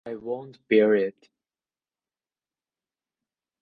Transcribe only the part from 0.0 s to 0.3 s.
I